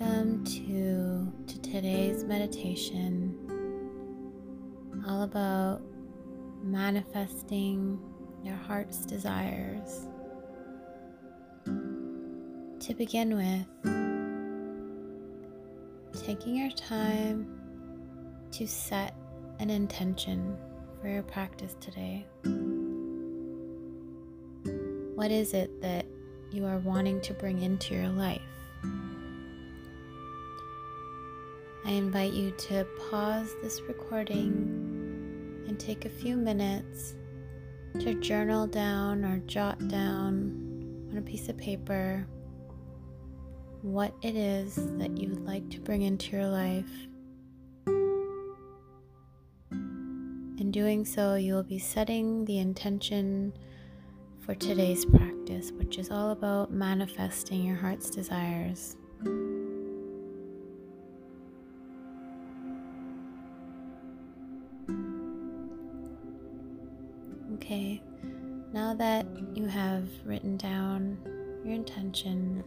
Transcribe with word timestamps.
Welcome 0.00 0.44
to, 0.44 1.30
to 1.46 1.60
today's 1.60 2.24
meditation, 2.24 3.36
all 5.06 5.24
about 5.24 5.82
manifesting 6.62 8.00
your 8.42 8.56
heart's 8.56 9.04
desires. 9.04 10.06
To 11.66 12.94
begin 12.96 13.36
with, 13.36 13.66
taking 16.24 16.56
your 16.56 16.70
time 16.70 17.60
to 18.52 18.66
set 18.66 19.14
an 19.58 19.68
intention 19.68 20.56
for 21.02 21.08
your 21.08 21.24
practice 21.24 21.76
today. 21.78 22.26
What 25.14 25.30
is 25.30 25.52
it 25.52 25.82
that 25.82 26.06
you 26.50 26.64
are 26.64 26.78
wanting 26.78 27.20
to 27.20 27.34
bring 27.34 27.60
into 27.60 27.94
your 27.94 28.08
life? 28.08 28.40
I 31.90 31.94
invite 31.94 32.34
you 32.34 32.52
to 32.52 32.86
pause 33.10 33.52
this 33.64 33.80
recording 33.80 35.64
and 35.66 35.76
take 35.76 36.04
a 36.04 36.08
few 36.08 36.36
minutes 36.36 37.16
to 37.98 38.14
journal 38.14 38.68
down 38.68 39.24
or 39.24 39.38
jot 39.38 39.88
down 39.88 41.08
on 41.10 41.18
a 41.18 41.20
piece 41.20 41.48
of 41.48 41.58
paper 41.58 42.24
what 43.82 44.14
it 44.22 44.36
is 44.36 44.76
that 44.98 45.18
you 45.18 45.30
would 45.30 45.44
like 45.44 45.68
to 45.70 45.80
bring 45.80 46.02
into 46.02 46.36
your 46.36 46.46
life. 46.46 47.08
In 49.72 50.70
doing 50.70 51.04
so, 51.04 51.34
you 51.34 51.54
will 51.54 51.64
be 51.64 51.80
setting 51.80 52.44
the 52.44 52.58
intention 52.60 53.52
for 54.38 54.54
today's 54.54 55.04
practice, 55.04 55.72
which 55.72 55.98
is 55.98 56.08
all 56.08 56.30
about 56.30 56.70
manifesting 56.70 57.64
your 57.64 57.74
heart's 57.74 58.10
desires. 58.10 58.96
Okay, 67.70 68.02
now 68.72 68.94
that 68.94 69.24
you 69.54 69.66
have 69.66 70.08
written 70.24 70.56
down 70.56 71.16
your 71.64 71.72
intention, 71.72 72.64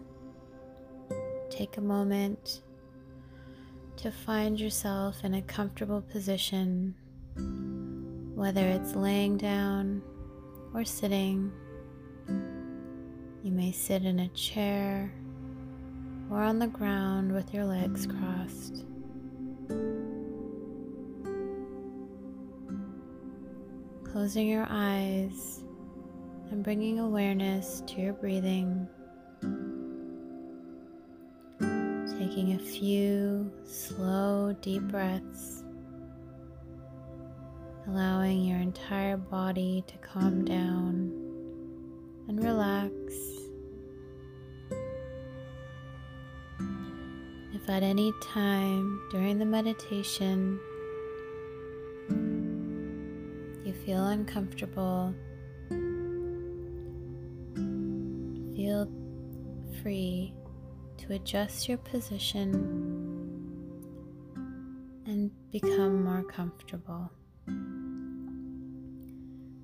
take 1.50 1.76
a 1.76 1.82
moment 1.82 2.62
to 3.98 4.14
find 4.14 4.58
yourself 4.58 5.26
in 5.26 5.34
a 5.34 5.42
comfortable 5.42 6.02
position, 6.04 6.96
whether 8.34 8.66
it's 8.66 8.96
laying 8.96 9.36
down 9.36 10.02
or 10.74 10.86
sitting. 10.86 11.52
You 13.44 13.52
may 13.52 13.74
sit 13.74 14.06
in 14.06 14.20
a 14.20 14.30
chair 14.30 15.12
or 16.32 16.42
on 16.42 16.60
the 16.60 16.68
ground 16.68 17.34
with 17.34 17.54
your 17.54 17.66
legs 17.66 18.08
crossed. 18.08 18.86
Closing 24.14 24.48
your 24.48 24.68
eyes 24.70 25.64
and 26.52 26.64
bringing 26.64 27.00
awareness 27.00 27.82
to 27.88 28.00
your 28.00 28.14
breathing. 28.14 28.88
Taking 32.20 32.54
a 32.54 32.60
few 32.60 33.52
slow, 33.64 34.56
deep 34.62 34.84
breaths, 34.84 35.64
allowing 37.88 38.44
your 38.44 38.60
entire 38.60 39.18
body 39.18 39.84
to 39.88 39.98
calm 39.98 40.46
down 40.46 41.12
and 42.28 42.44
relax. 42.44 42.92
If 47.56 47.68
at 47.68 47.82
any 47.82 48.14
time 48.22 49.02
during 49.10 49.40
the 49.40 49.46
meditation 49.46 50.60
feel 53.86 54.06
uncomfortable, 54.06 55.14
feel 58.56 58.90
free 59.82 60.34
to 60.98 61.14
adjust 61.14 61.68
your 61.68 61.78
position 61.80 62.54
and 65.06 65.32
become 65.52 66.04
more 66.04 66.24
comfortable. 66.24 67.12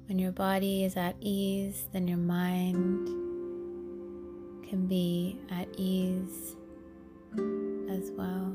When 0.08 0.18
your 0.18 0.32
body 0.32 0.84
is 0.84 0.98
at 0.98 1.16
ease, 1.22 1.88
then 1.94 2.08
your 2.08 2.18
mind 2.18 3.08
can 4.68 4.86
be 4.88 5.40
at 5.50 5.68
ease 5.78 6.56
as 7.90 8.12
well. 8.18 8.54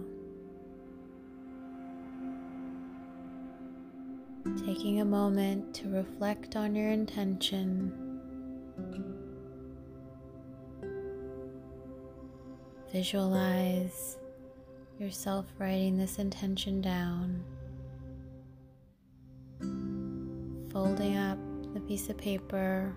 Taking 4.56 5.00
a 5.00 5.04
moment 5.04 5.74
to 5.74 5.88
reflect 5.88 6.54
on 6.54 6.74
your 6.74 6.90
intention. 6.90 7.92
Visualize 12.92 14.16
yourself 14.98 15.46
writing 15.58 15.98
this 15.98 16.18
intention 16.18 16.80
down, 16.80 17.42
folding 20.72 21.16
up 21.16 21.38
the 21.74 21.80
piece 21.80 22.08
of 22.08 22.16
paper, 22.16 22.94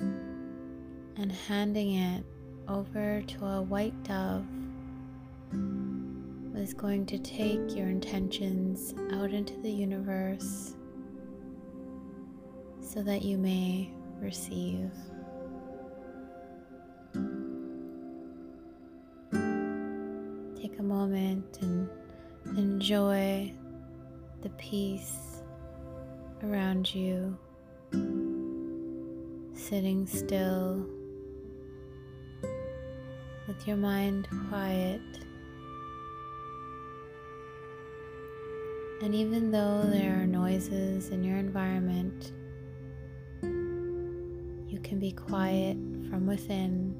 and 0.00 1.30
handing 1.46 1.94
it 1.94 2.24
over 2.66 3.22
to 3.22 3.46
a 3.46 3.62
white 3.62 4.02
dove 4.02 4.44
is 6.56 6.74
going 6.74 7.06
to 7.06 7.18
take 7.18 7.74
your 7.74 7.88
intentions 7.88 8.94
out 9.12 9.32
into 9.32 9.58
the 9.62 9.70
universe 9.70 10.74
so 12.80 13.02
that 13.02 13.22
you 13.22 13.38
may 13.38 13.90
receive. 14.20 14.90
Take 20.60 20.78
a 20.78 20.82
moment 20.82 21.58
and 21.62 21.88
enjoy 22.56 23.52
the 24.42 24.50
peace 24.50 25.42
around 26.42 26.94
you, 26.94 27.36
sitting 29.54 30.06
still 30.06 30.86
with 33.48 33.66
your 33.66 33.76
mind 33.76 34.28
quiet. 34.48 35.00
And 39.02 39.16
even 39.16 39.50
though 39.50 39.82
there 39.82 40.14
are 40.22 40.26
noises 40.28 41.08
in 41.08 41.24
your 41.24 41.36
environment, 41.36 42.30
you 43.42 44.78
can 44.78 45.00
be 45.00 45.10
quiet 45.10 45.76
from 46.08 46.24
within. 46.24 46.94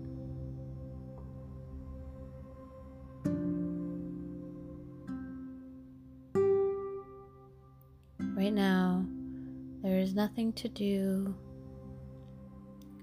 Right 8.36 8.52
now, 8.52 9.06
there 9.84 10.00
is 10.00 10.12
nothing 10.12 10.52
to 10.54 10.68
do, 10.68 11.32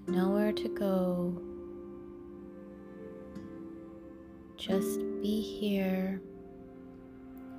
nowhere 0.08 0.52
to 0.52 0.68
go. 0.68 1.40
Just 4.58 5.00
be 5.22 5.40
here 5.40 6.20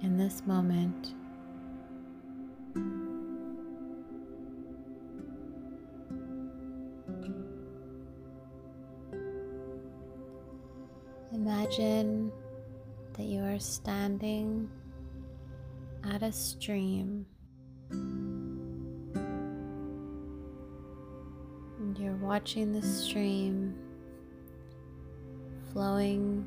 in 0.03 0.18
this 0.18 0.46
moment. 0.46 1.16
Imagine 11.43 12.31
that 13.13 13.23
you 13.23 13.41
are 13.41 13.57
standing 13.57 14.69
at 16.03 16.21
a 16.21 16.31
stream 16.31 17.25
and 17.89 19.17
you're 21.97 22.13
watching 22.17 22.71
the 22.71 22.81
stream 22.83 23.75
flowing 25.73 26.45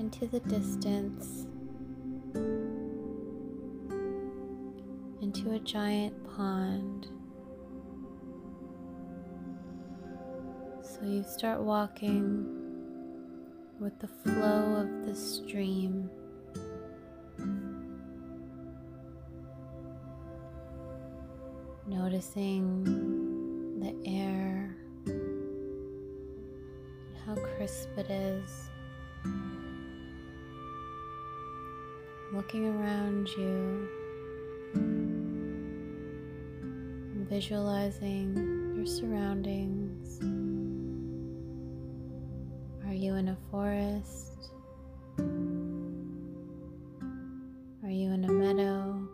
into 0.00 0.26
the 0.28 0.40
distance 0.40 1.46
into 5.20 5.50
a 5.50 5.58
giant 5.58 6.14
pond. 6.34 7.08
So 10.82 11.04
you 11.04 11.22
start 11.22 11.60
walking 11.60 12.61
with 13.82 13.98
the 13.98 14.06
flow 14.06 14.76
of 14.76 15.06
the 15.06 15.14
stream. 15.14 16.08
Noticing 21.88 22.84
the 23.80 23.92
air 24.08 24.76
how 27.26 27.34
crisp 27.34 27.88
it 27.98 28.08
is. 28.08 28.68
looking 32.32 32.66
around 32.66 33.28
you, 33.36 33.88
visualizing 37.28 38.72
your 38.74 38.86
surroundings. 38.86 40.41
Are 43.02 43.04
you 43.04 43.14
in 43.16 43.30
a 43.30 43.36
forest? 43.50 44.52
Are 47.82 47.90
you 47.90 48.12
in 48.12 48.24
a 48.24 48.30
meadow? 48.30 49.08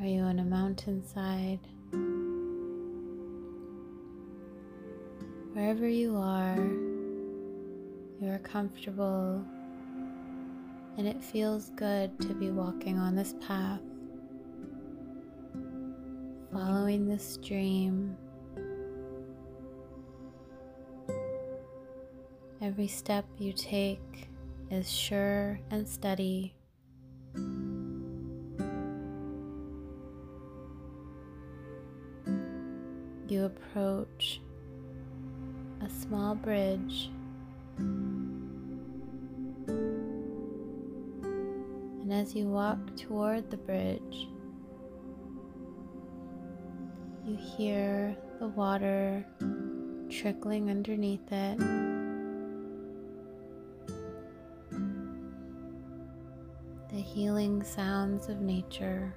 Are 0.00 0.06
you 0.06 0.22
on 0.22 0.38
a 0.38 0.44
mountainside? 0.44 1.60
Wherever 5.52 5.86
you 5.86 6.16
are, 6.16 6.56
you 8.18 8.30
are 8.30 8.38
comfortable 8.38 9.44
and 10.96 11.06
it 11.06 11.22
feels 11.22 11.68
good 11.76 12.18
to 12.22 12.32
be 12.32 12.48
walking 12.48 12.98
on 12.98 13.14
this 13.14 13.34
path, 13.46 13.82
following 16.50 17.06
the 17.06 17.18
stream. 17.18 18.16
Every 22.62 22.86
step 22.86 23.24
you 23.38 23.52
take 23.52 24.28
is 24.70 24.88
sure 24.88 25.58
and 25.72 25.88
steady. 25.88 26.54
You 33.26 33.46
approach 33.46 34.40
a 35.84 35.90
small 35.90 36.36
bridge 36.36 37.10
and 42.02 42.12
as 42.12 42.36
you 42.36 42.46
walk 42.46 42.78
toward 42.96 43.50
the 43.50 43.56
bridge, 43.56 44.28
you 47.26 47.36
hear 47.56 48.16
the 48.38 48.46
water 48.46 49.26
trickling 50.08 50.70
underneath 50.70 51.32
it. 51.32 51.91
Healing 57.12 57.62
sounds 57.62 58.30
of 58.30 58.40
nature. 58.40 59.14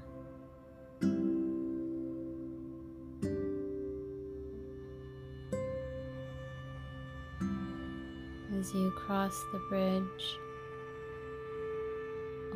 As 8.60 8.74
you 8.74 8.92
cross 8.98 9.42
the 9.54 9.60
bridge, 9.70 10.38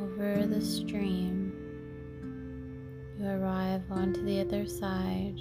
over 0.01 0.45
the 0.45 0.61
stream, 0.61 1.53
you 3.17 3.25
arrive 3.25 3.83
onto 3.89 4.25
the 4.25 4.41
other 4.41 4.67
side. 4.67 5.39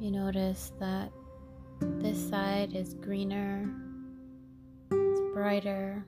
You 0.00 0.10
notice 0.10 0.72
that 0.80 1.12
this 1.80 2.28
side 2.28 2.74
is 2.74 2.94
greener, 2.94 3.72
it's 4.90 5.20
brighter, 5.32 6.04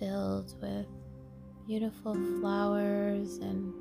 filled 0.00 0.54
with 0.60 0.86
beautiful 1.68 2.14
flowers 2.40 3.36
and 3.36 3.72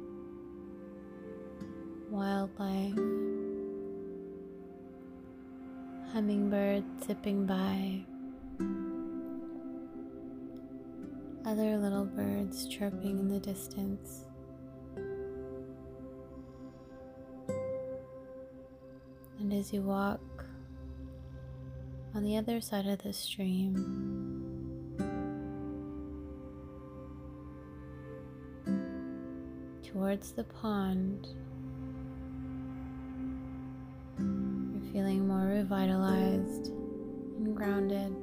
wildlife 2.11 2.93
hummingbirds 6.11 7.05
zipping 7.05 7.45
by, 7.45 8.01
other 11.49 11.77
little 11.77 12.05
birds 12.05 12.67
chirping 12.67 13.19
in 13.19 13.27
the 13.27 13.39
distance. 13.39 14.25
And 19.39 19.53
as 19.53 19.71
you 19.71 19.81
walk 19.81 20.19
on 22.13 22.23
the 22.23 22.37
other 22.37 22.59
side 22.59 22.87
of 22.87 23.03
the 23.03 23.13
stream, 23.13 24.28
towards 29.99 30.31
the 30.31 30.45
pond, 30.45 31.27
You're 34.17 34.93
feeling 34.93 35.27
more 35.27 35.45
revitalized 35.45 36.67
and 36.67 37.53
grounded. 37.53 38.15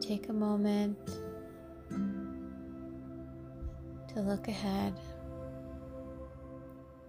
Take 0.00 0.28
a 0.28 0.32
moment 0.32 0.96
to 4.14 4.20
look 4.20 4.46
ahead 4.46 4.94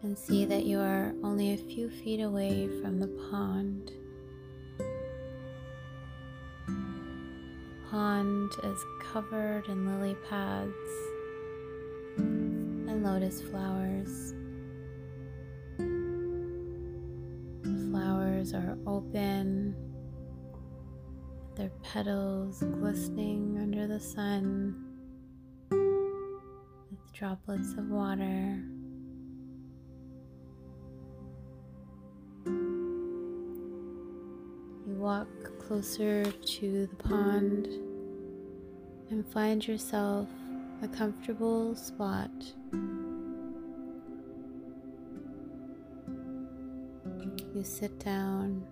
and 0.01 0.18
see 0.18 0.46
that 0.46 0.63
you 0.63 0.80
are 0.80 1.13
only 1.24 1.54
a 1.54 1.57
few 1.57 1.90
feet 1.90 2.22
away 2.22 2.68
from 2.81 3.00
the 3.00 3.07
pond. 3.30 3.92
pond 7.90 8.51
is 8.63 8.86
covered 9.12 9.68
in 9.68 9.88
lily 9.88 10.16
pads 10.30 10.74
and 12.18 13.04
lotus 13.04 13.42
flowers. 13.42 14.36
The 17.63 17.90
flowers 17.90 18.54
are 18.54 18.78
open, 18.86 19.75
their 21.56 21.72
petals 21.81 22.62
glistening 22.62 23.57
under 23.60 23.88
the 23.88 24.00
sun 24.00 24.86
with 25.72 27.14
droplets 27.14 27.73
of 27.73 27.90
water. 27.90 28.62
Walk 35.09 35.28
closer 35.68 36.23
to 36.45 36.85
the 36.85 36.95
pond 36.97 37.66
and 39.09 39.25
find 39.33 39.68
yourself 39.68 40.28
a 40.83 40.87
comfortable 40.87 41.75
spot. 41.75 42.30
You 47.56 47.63
sit 47.63 47.97
down 47.97 48.63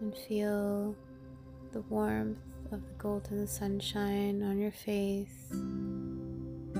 and 0.00 0.16
feel 0.26 0.96
the 1.72 1.82
warmth 1.90 2.38
of 2.72 2.80
the 2.86 2.94
golden 2.96 3.46
sunshine 3.46 4.42
on 4.42 4.58
your 4.58 4.72
face 4.72 5.50
and 5.50 6.72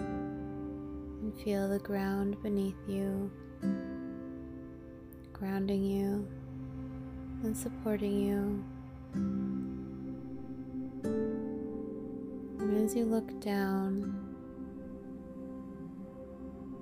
feel 1.44 1.68
the 1.68 1.80
ground 1.80 2.42
beneath 2.42 2.80
you, 2.88 3.30
grounding 5.42 5.84
you 5.84 6.24
and 7.42 7.56
supporting 7.56 8.16
you. 8.16 8.64
And 12.60 12.84
as 12.84 12.94
you 12.94 13.04
look 13.04 13.40
down, 13.40 14.14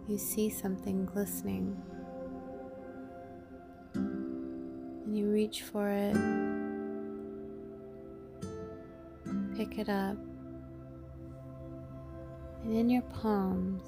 you 0.06 0.18
see 0.18 0.50
something 0.50 1.06
glistening. 1.06 1.74
And 3.94 5.16
you 5.16 5.30
reach 5.30 5.62
for 5.62 5.88
it, 5.88 6.14
pick 9.56 9.78
it 9.78 9.88
up, 9.88 10.18
and 12.62 12.76
in 12.76 12.90
your 12.90 13.04
palms, 13.04 13.80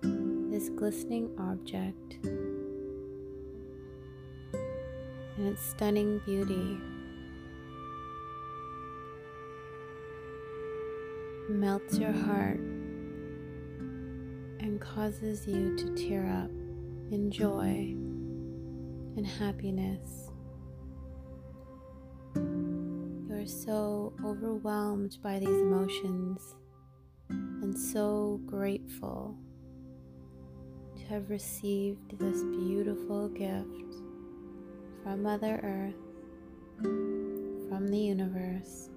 this 0.00 0.68
glistening 0.68 1.34
object 1.40 2.18
and 5.36 5.48
its 5.48 5.64
stunning 5.64 6.20
beauty 6.24 6.78
melts 11.48 11.98
your 11.98 12.12
heart 12.12 12.60
and 14.60 14.80
causes 14.80 15.46
you 15.46 15.76
to 15.76 15.94
tear 15.94 16.26
up 16.26 16.50
in 17.10 17.30
joy 17.30 17.94
and 19.16 19.26
happiness. 19.26 20.30
You 22.36 23.28
are 23.32 23.46
so 23.46 24.12
overwhelmed 24.24 25.18
by 25.22 25.38
these 25.38 25.48
emotions 25.48 26.54
and 27.28 27.76
so 27.76 28.40
grateful 28.46 29.36
to 30.96 31.02
have 31.06 31.30
received 31.30 32.18
this 32.18 32.42
beautiful 32.44 33.28
gift 33.28 33.99
from 35.02 35.22
Mother 35.22 35.60
Earth, 35.62 35.94
from 37.68 37.88
the 37.88 37.98
universe. 37.98 38.90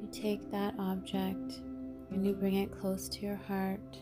You 0.00 0.08
take 0.10 0.50
that 0.50 0.74
object 0.78 1.60
and 2.10 2.26
you 2.26 2.34
bring 2.34 2.54
it 2.54 2.70
close 2.72 3.08
to 3.10 3.26
your 3.26 3.36
heart, 3.36 3.98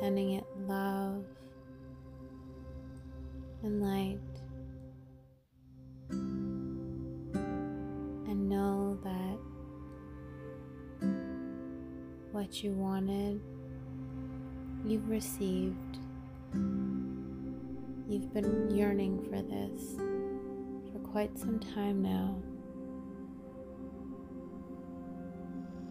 sending 0.00 0.32
it 0.32 0.44
love 0.66 1.24
and 3.62 3.82
light. 3.82 4.18
What 12.38 12.62
you 12.62 12.70
wanted, 12.70 13.40
you've 14.86 15.08
received. 15.08 15.98
You've 18.08 18.32
been 18.32 18.70
yearning 18.70 19.24
for 19.24 19.42
this 19.42 19.96
for 20.92 21.00
quite 21.00 21.36
some 21.36 21.58
time 21.58 22.00
now. 22.00 22.36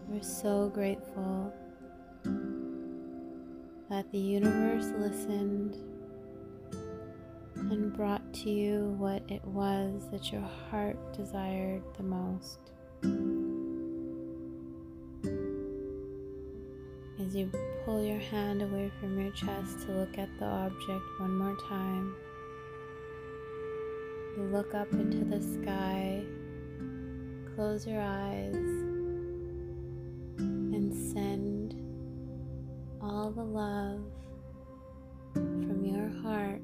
We're 0.07 0.23
so 0.23 0.69
grateful 0.69 1.53
that 3.89 4.09
the 4.13 4.17
universe 4.17 4.93
listened 4.97 5.75
and 7.55 7.93
brought 7.93 8.33
to 8.35 8.49
you 8.49 8.95
what 8.97 9.21
it 9.27 9.43
was 9.43 10.09
that 10.11 10.31
your 10.31 10.47
heart 10.71 10.95
desired 11.11 11.83
the 11.97 12.03
most. 12.03 13.36
You 17.37 17.51
pull 17.85 18.03
your 18.03 18.19
hand 18.19 18.63
away 18.63 18.91
from 18.99 19.19
your 19.19 19.31
chest 19.31 19.85
to 19.85 19.91
look 19.91 20.17
at 20.17 20.27
the 20.39 20.45
object 20.45 21.03
one 21.19 21.37
more 21.37 21.55
time, 21.69 22.15
you 24.35 24.43
look 24.45 24.73
up 24.73 24.91
into 24.93 25.23
the 25.23 25.39
sky, 25.39 26.23
close 27.55 27.85
your 27.85 28.01
eyes, 28.01 28.55
and 30.39 30.91
send 31.13 31.75
all 33.01 33.29
the 33.29 33.43
love 33.43 34.01
from 35.33 35.85
your 35.85 36.09
heart 36.23 36.61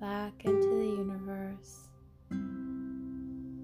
back 0.00 0.32
into 0.44 0.68
the 0.68 0.96
universe 0.98 1.88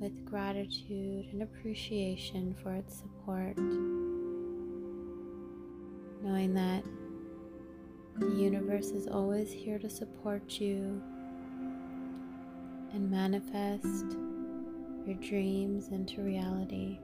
with 0.00 0.24
gratitude 0.24 1.26
and 1.32 1.42
appreciation 1.42 2.54
for 2.62 2.72
its 2.74 2.94
support 2.94 3.56
that 6.54 6.84
the 8.18 8.30
universe 8.30 8.90
is 8.90 9.06
always 9.06 9.50
here 9.50 9.78
to 9.78 9.90
support 9.90 10.60
you 10.60 11.02
and 12.92 13.10
manifest 13.10 14.16
your 15.06 15.16
dreams 15.16 15.88
into 15.88 16.22
reality. 16.22 16.98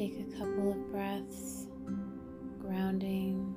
Take 0.00 0.18
a 0.18 0.38
couple 0.38 0.70
of 0.70 0.90
breaths, 0.90 1.66
grounding, 2.58 3.54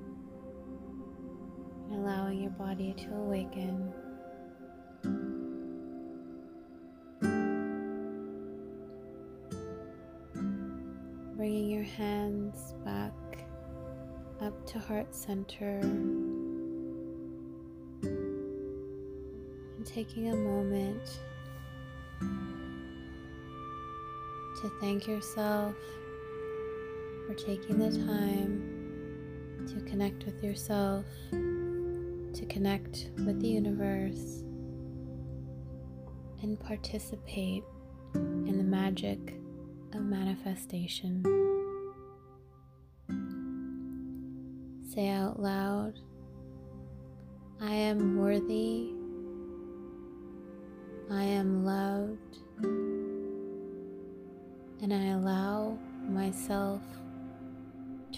and 1.89 1.99
allowing 2.01 2.41
your 2.41 2.51
body 2.51 2.93
to 2.97 3.15
awaken. 3.15 3.93
Bringing 11.37 11.69
your 11.69 11.83
hands 11.83 12.73
back 12.83 13.13
up 14.41 14.65
to 14.65 14.79
heart 14.79 15.15
center. 15.15 15.79
and 19.77 19.85
taking 19.85 20.27
a 20.27 20.35
moment 20.35 21.19
to 24.61 24.69
thank 24.81 25.07
yourself 25.07 25.73
for 27.33 27.45
taking 27.45 27.79
the 27.79 27.89
time 28.05 29.65
to 29.67 29.79
connect 29.89 30.25
with 30.25 30.43
yourself, 30.43 31.05
to 31.31 32.45
connect 32.47 33.09
with 33.25 33.39
the 33.41 33.47
universe, 33.47 34.43
and 36.41 36.59
participate 36.59 37.63
in 38.13 38.57
the 38.57 38.63
magic 38.63 39.35
of 39.93 40.01
manifestation. 40.01 41.23
Say 44.93 45.09
out 45.09 45.39
loud, 45.39 45.93
I 47.61 47.73
am 47.73 48.17
worthy 48.17 48.91
I 51.11 51.23
am 51.23 51.65
loved 51.65 52.37
and 54.81 54.93
I 54.93 55.07
allow 55.11 55.77
myself 56.07 56.81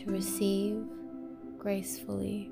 to 0.06 0.12
receive 0.12 0.84
gracefully. 1.58 2.52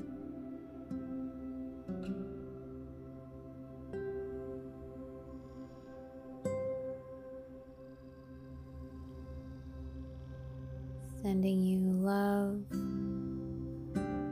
Sending 11.22 11.64
you 11.64 11.80
love, 12.02 12.60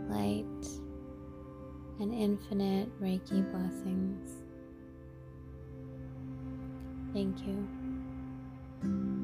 light, 0.09 0.45
and 1.99 2.13
infinite 2.13 2.89
Reiki 2.99 3.49
blessings. 3.51 4.31
Thank 7.13 7.47
you. 7.47 9.20